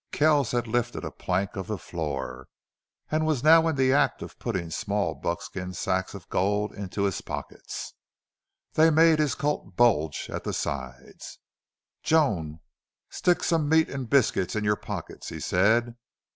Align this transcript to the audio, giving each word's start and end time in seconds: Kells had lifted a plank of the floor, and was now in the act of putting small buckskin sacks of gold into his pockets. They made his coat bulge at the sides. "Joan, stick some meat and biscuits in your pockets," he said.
Kells 0.11 0.49
had 0.49 0.65
lifted 0.65 1.05
a 1.05 1.11
plank 1.11 1.55
of 1.55 1.67
the 1.67 1.77
floor, 1.77 2.47
and 3.11 3.23
was 3.23 3.43
now 3.43 3.67
in 3.67 3.75
the 3.75 3.93
act 3.93 4.23
of 4.23 4.39
putting 4.39 4.71
small 4.71 5.13
buckskin 5.13 5.73
sacks 5.75 6.15
of 6.15 6.27
gold 6.29 6.73
into 6.73 7.03
his 7.03 7.21
pockets. 7.21 7.93
They 8.73 8.89
made 8.89 9.19
his 9.19 9.35
coat 9.35 9.75
bulge 9.75 10.27
at 10.31 10.43
the 10.43 10.53
sides. 10.53 11.37
"Joan, 12.01 12.61
stick 13.11 13.43
some 13.43 13.69
meat 13.69 13.91
and 13.91 14.09
biscuits 14.09 14.55
in 14.55 14.63
your 14.63 14.75
pockets," 14.75 15.29
he 15.29 15.39
said. 15.39 15.95